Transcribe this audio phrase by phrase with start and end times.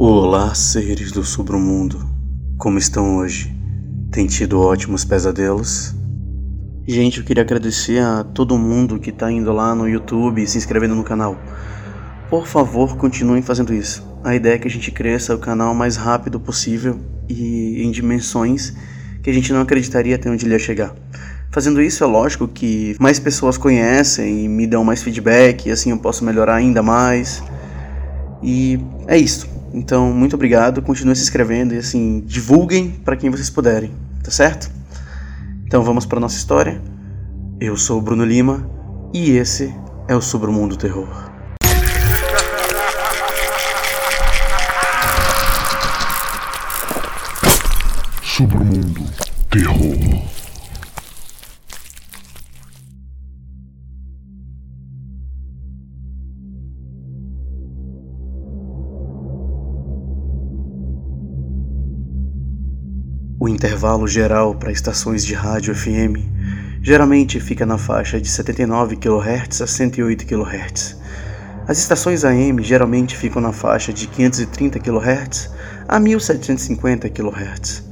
[0.00, 2.08] Olá, seres do submundo.
[2.56, 3.52] Como estão hoje?
[4.12, 5.92] Tem tido ótimos pesadelos?
[6.86, 10.56] Gente, eu queria agradecer a todo mundo que está indo lá no YouTube e se
[10.56, 11.36] inscrevendo no canal.
[12.30, 14.06] Por favor, continuem fazendo isso.
[14.22, 17.90] A ideia é que a gente cresça o canal o mais rápido possível e em
[17.90, 18.74] dimensões
[19.20, 20.94] que a gente não acreditaria até onde ele ia chegar.
[21.50, 25.90] Fazendo isso, é lógico que mais pessoas conhecem e me dão mais feedback, e assim
[25.90, 27.42] eu posso melhorar ainda mais.
[28.40, 29.57] E é isso.
[29.72, 34.70] Então, muito obrigado, continue se inscrevendo e assim, divulguem para quem vocês puderem, tá certo?
[35.64, 36.80] Então vamos para nossa história.
[37.60, 38.70] Eu sou o Bruno Lima
[39.12, 39.74] e esse
[40.08, 41.30] é o Sobre o Mundo Terror.
[48.22, 49.04] Sobre o Mundo
[49.50, 50.37] Terror.
[63.40, 66.18] O intervalo geral para estações de rádio FM
[66.82, 70.96] geralmente fica na faixa de 79 kHz a 108 kHz.
[71.68, 75.52] As estações AM geralmente ficam na faixa de 530 kHz
[75.86, 77.84] a 1750 kHz.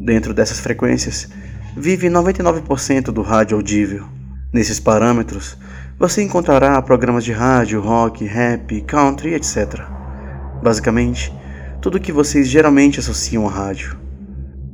[0.00, 1.28] Dentro dessas frequências,
[1.76, 4.08] vive 99% do rádio audível.
[4.52, 5.56] Nesses parâmetros,
[5.96, 9.82] você encontrará programas de rádio, rock, rap, country, etc.
[10.60, 11.32] Basicamente,
[11.80, 14.05] tudo o que vocês geralmente associam a rádio.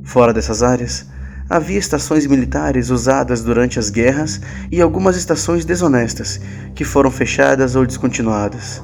[0.03, 1.07] Fora dessas áreas,
[1.49, 6.39] havia estações militares usadas durante as guerras e algumas estações desonestas
[6.75, 8.81] que foram fechadas ou descontinuadas.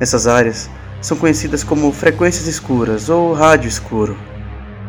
[0.00, 4.16] Essas áreas são conhecidas como frequências escuras ou rádio escuro.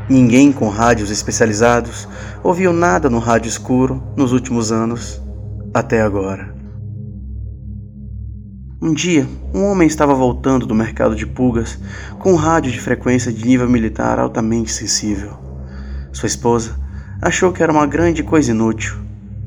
[0.10, 2.08] Ninguém com rádios especializados
[2.44, 5.22] ouviu nada no rádio escuro nos últimos anos,
[5.74, 6.53] até agora.
[8.86, 11.80] Um dia, um homem estava voltando do mercado de pulgas
[12.20, 15.38] com um rádio de frequência de nível militar altamente sensível.
[16.12, 16.78] Sua esposa
[17.22, 18.98] achou que era uma grande coisa inútil,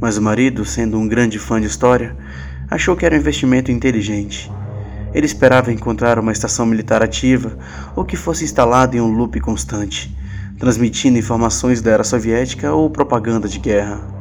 [0.01, 2.17] mas o marido, sendo um grande fã de história,
[2.71, 4.51] achou que era um investimento inteligente.
[5.13, 7.59] Ele esperava encontrar uma estação militar ativa
[7.95, 10.17] ou que fosse instalada em um loop constante,
[10.59, 14.16] transmitindo informações da era soviética ou propaganda de guerra.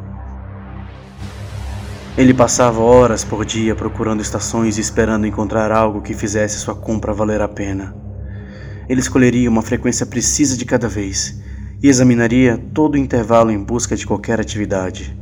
[2.17, 7.13] Ele passava horas por dia procurando estações e esperando encontrar algo que fizesse sua compra
[7.13, 7.93] valer a pena.
[8.87, 11.37] Ele escolheria uma frequência precisa de cada vez
[11.83, 15.13] e examinaria todo o intervalo em busca de qualquer atividade.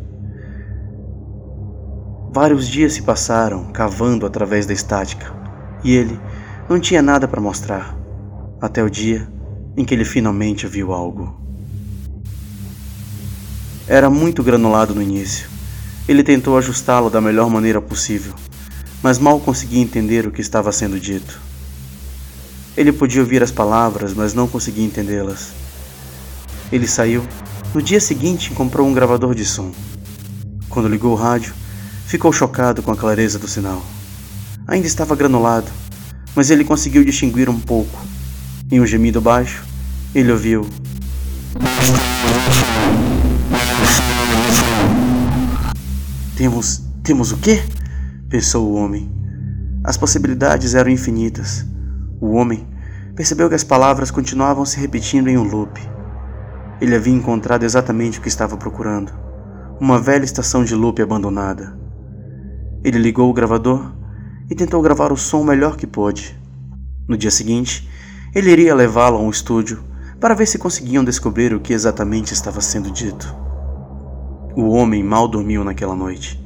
[2.32, 5.34] Vários dias se passaram cavando através da estática
[5.84, 6.20] e ele
[6.70, 7.98] não tinha nada para mostrar,
[8.62, 9.28] até o dia
[9.76, 11.42] em que ele finalmente viu algo.
[13.88, 15.53] Era muito granulado no início
[16.08, 18.34] ele tentou ajustá-lo da melhor maneira possível,
[19.02, 21.40] mas mal conseguia entender o que estava sendo dito.
[22.76, 25.52] Ele podia ouvir as palavras, mas não conseguia entendê-las.
[26.72, 27.24] Ele saiu.
[27.74, 29.72] No dia seguinte, comprou um gravador de som.
[30.70, 31.54] Quando ligou o rádio,
[32.06, 33.84] ficou chocado com a clareza do sinal.
[34.68, 35.72] Ainda estava granulado,
[36.36, 38.00] mas ele conseguiu distinguir um pouco.
[38.72, 39.64] Em um gemido baixo,
[40.16, 40.68] ele ouviu.
[46.36, 46.82] Temos.
[47.04, 47.62] temos o quê?
[48.28, 49.12] pensou o homem.
[49.84, 51.64] As possibilidades eram infinitas.
[52.20, 52.68] O homem
[53.16, 55.80] percebeu que as palavras continuavam se repetindo em um loop.
[56.82, 59.14] Ele havia encontrado exatamente o que estava procurando:
[59.80, 61.78] uma velha estação de loop abandonada.
[62.84, 63.94] Ele ligou o gravador
[64.50, 66.36] e tentou gravar o som o melhor que pôde.
[67.08, 67.88] No dia seguinte,
[68.34, 69.84] ele iria levá-lo a um estúdio
[70.20, 73.43] para ver se conseguiam descobrir o que exatamente estava sendo dito.
[74.56, 76.40] O homem mal dormiu naquela noite.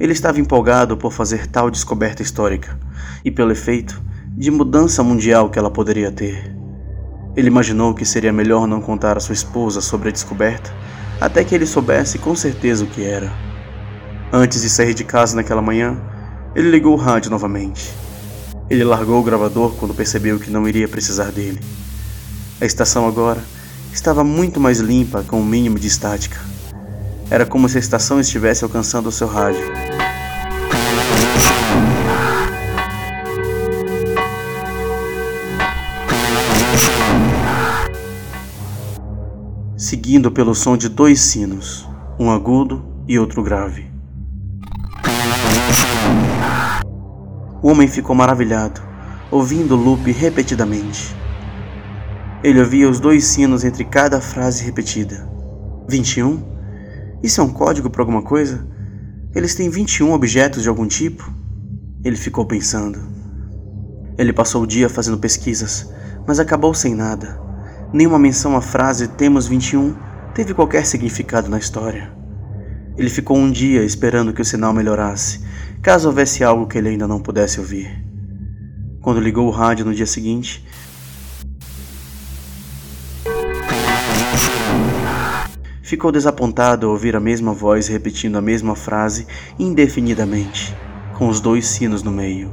[0.00, 2.76] Ele estava empolgado por fazer tal descoberta histórica
[3.24, 4.02] e pelo efeito
[4.36, 6.52] de mudança mundial que ela poderia ter.
[7.36, 10.72] Ele imaginou que seria melhor não contar a sua esposa sobre a descoberta
[11.20, 13.32] até que ele soubesse com certeza o que era.
[14.32, 15.96] Antes de sair de casa naquela manhã,
[16.56, 17.88] ele ligou o rádio novamente.
[18.68, 21.60] Ele largou o gravador quando percebeu que não iria precisar dele.
[22.60, 23.42] A estação agora
[23.92, 26.57] estava muito mais limpa com o um mínimo de estática.
[27.30, 29.60] Era como se a estação estivesse alcançando o seu rádio.
[39.76, 41.86] Seguindo pelo som de dois sinos,
[42.18, 43.90] um agudo e outro grave.
[47.62, 48.80] O homem ficou maravilhado,
[49.30, 51.14] ouvindo o loop repetidamente.
[52.42, 55.28] Ele ouvia os dois sinos entre cada frase repetida.
[55.88, 56.57] 21
[57.22, 58.66] isso é um código para alguma coisa?
[59.34, 61.32] Eles têm 21 objetos de algum tipo?
[62.04, 63.00] Ele ficou pensando.
[64.16, 65.92] Ele passou o dia fazendo pesquisas,
[66.26, 67.40] mas acabou sem nada.
[67.92, 69.94] Nenhuma menção à frase Temos 21
[70.34, 72.12] teve qualquer significado na história.
[72.96, 75.40] Ele ficou um dia esperando que o sinal melhorasse,
[75.82, 78.04] caso houvesse algo que ele ainda não pudesse ouvir.
[79.00, 80.66] Quando ligou o rádio no dia seguinte,
[85.88, 89.26] ficou desapontado ao ouvir a mesma voz repetindo a mesma frase
[89.58, 90.76] indefinidamente,
[91.16, 92.52] com os dois sinos no meio.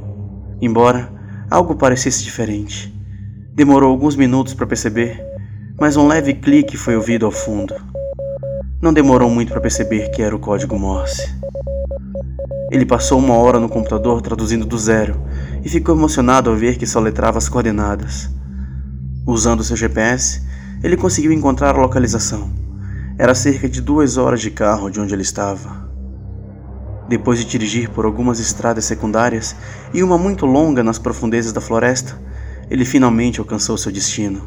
[0.58, 1.12] Embora
[1.50, 2.90] algo parecesse diferente,
[3.52, 5.22] demorou alguns minutos para perceber,
[5.78, 7.74] mas um leve clique foi ouvido ao fundo.
[8.80, 11.30] Não demorou muito para perceber que era o código Morse.
[12.70, 15.20] Ele passou uma hora no computador traduzindo do zero
[15.62, 18.30] e ficou emocionado ao ver que só letrava as coordenadas.
[19.26, 20.40] Usando seu GPS,
[20.82, 22.65] ele conseguiu encontrar a localização.
[23.18, 25.88] Era cerca de duas horas de carro de onde ele estava.
[27.08, 29.56] Depois de dirigir por algumas estradas secundárias
[29.94, 32.20] e uma muito longa nas profundezas da floresta,
[32.68, 34.46] ele finalmente alcançou seu destino.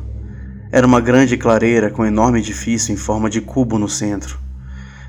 [0.71, 4.38] Era uma grande clareira com um enorme edifício em forma de cubo no centro.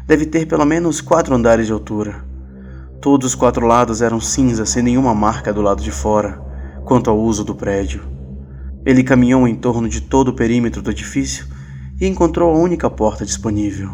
[0.06, 2.24] Deve ter pelo menos quatro andares de altura.
[2.98, 6.40] Todos os quatro lados eram cinza, sem nenhuma marca do lado de fora,
[6.86, 8.04] quanto ao uso do prédio.
[8.86, 11.59] Ele caminhou em torno de todo o perímetro do edifício
[12.00, 13.90] e encontrou a única porta disponível.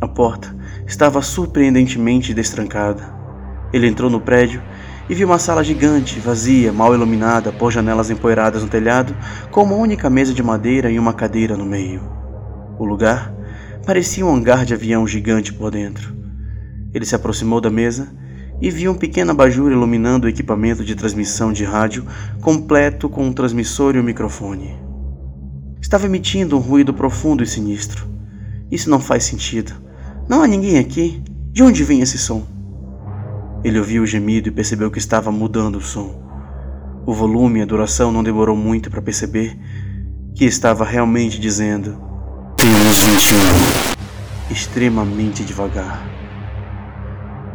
[0.00, 0.54] A porta
[0.86, 3.14] estava surpreendentemente destrancada.
[3.72, 4.62] Ele entrou no prédio
[5.08, 9.14] e vi uma sala gigante, vazia, mal iluminada por janelas empoeiradas no telhado,
[9.50, 12.02] com uma única mesa de madeira e uma cadeira no meio.
[12.78, 13.32] O lugar
[13.86, 16.14] parecia um hangar de avião gigante por dentro.
[16.92, 18.08] Ele se aproximou da mesa
[18.60, 22.04] e viu um pequeno abajur iluminando o equipamento de transmissão de rádio
[22.40, 24.87] completo com um transmissor e um microfone.
[25.88, 28.06] Estava emitindo um ruído profundo e sinistro.
[28.70, 29.72] Isso não faz sentido.
[30.28, 31.22] Não há ninguém aqui.
[31.50, 32.46] De onde vem esse som?
[33.64, 36.14] Ele ouviu o gemido e percebeu que estava mudando o som.
[37.06, 39.58] O volume e a duração não demorou muito para perceber
[40.34, 41.98] que estava realmente dizendo
[42.58, 46.06] Temos 21 extremamente devagar.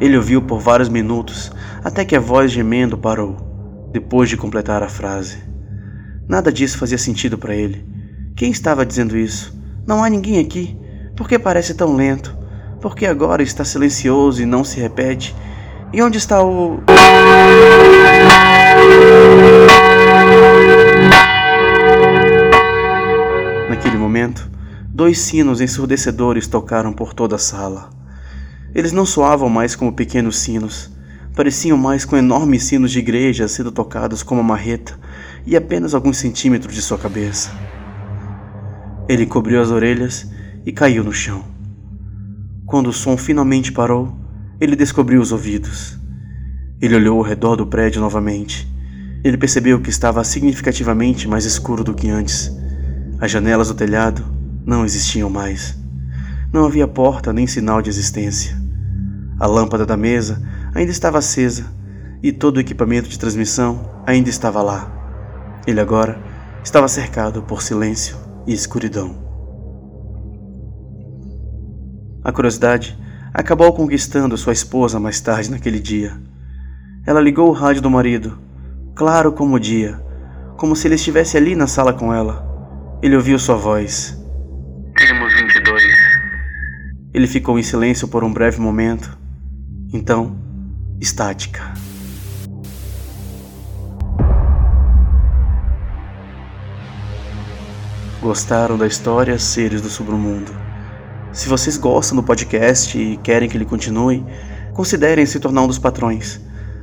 [0.01, 1.51] Ele ouviu por vários minutos
[1.83, 3.37] até que a voz gemendo parou,
[3.91, 5.37] depois de completar a frase.
[6.27, 7.92] Nada disso fazia sentido para ele.
[8.35, 9.55] Quem estava dizendo isso?
[9.85, 10.75] Não há ninguém aqui.
[11.15, 12.35] Por que parece tão lento?
[12.81, 15.35] Por que agora está silencioso e não se repete?
[15.93, 16.79] E onde está o.
[23.69, 24.49] Naquele momento,
[24.89, 27.91] dois sinos ensurdecedores tocaram por toda a sala.
[28.73, 30.89] Eles não soavam mais como pequenos sinos,
[31.35, 34.97] pareciam mais com enormes sinos de igreja sendo tocados com uma marreta
[35.45, 37.51] e apenas alguns centímetros de sua cabeça.
[39.07, 40.31] Ele cobriu as orelhas
[40.65, 41.43] e caiu no chão.
[42.65, 44.17] Quando o som finalmente parou,
[44.61, 45.99] ele descobriu os ouvidos.
[46.81, 48.65] Ele olhou ao redor do prédio novamente.
[49.21, 52.49] Ele percebeu que estava significativamente mais escuro do que antes.
[53.19, 54.23] As janelas do telhado
[54.65, 55.77] não existiam mais.
[56.53, 58.55] Não havia porta nem sinal de existência.
[59.37, 60.41] A lâmpada da mesa
[60.73, 61.65] ainda estava acesa
[62.21, 65.59] e todo o equipamento de transmissão ainda estava lá.
[65.67, 66.17] Ele agora
[66.63, 69.15] estava cercado por silêncio e escuridão.
[72.23, 72.97] A curiosidade
[73.33, 76.17] acabou conquistando sua esposa mais tarde naquele dia.
[77.05, 78.39] Ela ligou o rádio do marido,
[78.95, 80.01] claro como o dia,
[80.57, 82.49] como se ele estivesse ali na sala com ela.
[83.01, 84.17] Ele ouviu sua voz.
[84.95, 85.83] Temos 22.
[87.13, 89.17] Ele ficou em silêncio por um breve momento.
[89.91, 90.37] Então,
[91.01, 91.73] estática.
[98.23, 100.49] Gostaram da história Seres do Submundo?
[101.33, 104.23] Se vocês gostam do podcast e querem que ele continue,
[104.73, 106.39] considerem se tornar um dos patrões.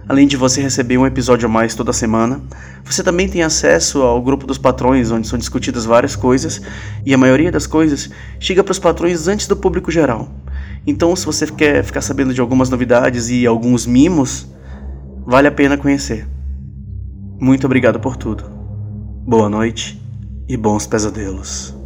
[0.06, 2.42] Além de você receber um episódio a mais toda semana,
[2.84, 6.60] você também tem acesso ao grupo dos patrões, onde são discutidas várias coisas
[7.06, 10.28] e a maioria das coisas chega para os patrões antes do público geral.
[10.86, 14.46] Então, se você quer ficar sabendo de algumas novidades e alguns mimos,
[15.24, 16.28] vale a pena conhecer.
[17.40, 18.44] Muito obrigado por tudo.
[19.26, 20.09] Boa noite
[20.50, 21.79] e bons pesadelos.